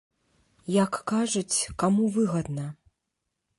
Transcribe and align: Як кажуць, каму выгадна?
Як 0.83 0.93
кажуць, 1.11 1.57
каму 1.83 2.09
выгадна? 2.19 2.67